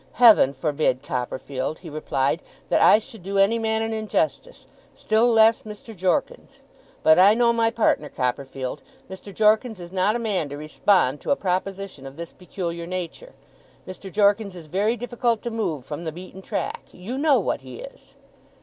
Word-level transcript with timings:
'Heaven 0.13 0.51
forbid, 0.51 1.03
Copperfield,' 1.03 1.77
he 1.77 1.87
replied, 1.91 2.41
'that 2.69 2.81
I 2.81 2.97
should 2.97 3.21
do 3.21 3.37
any 3.37 3.59
man 3.59 3.83
an 3.83 3.93
injustice: 3.93 4.65
still 4.95 5.31
less, 5.31 5.61
Mr. 5.61 5.95
Jorkins. 5.95 6.63
But 7.03 7.19
I 7.19 7.35
know 7.35 7.53
my 7.53 7.69
partner, 7.69 8.09
Copperfield. 8.09 8.81
Mr. 9.07 9.31
Jorkins 9.31 9.79
is 9.79 9.91
not 9.91 10.15
a 10.15 10.27
man 10.33 10.49
to 10.49 10.57
respond 10.57 11.21
to 11.21 11.29
a 11.29 11.35
proposition 11.35 12.07
of 12.07 12.17
this 12.17 12.33
peculiar 12.33 12.87
nature. 12.87 13.33
Mr. 13.87 14.11
Jorkins 14.11 14.55
is 14.55 14.65
very 14.65 14.97
difficult 14.97 15.43
to 15.43 15.51
move 15.51 15.85
from 15.85 16.03
the 16.05 16.11
beaten 16.11 16.41
track. 16.41 16.85
You 16.91 17.19
know 17.19 17.39
what 17.39 17.61
he 17.61 17.75
is! 17.75 18.15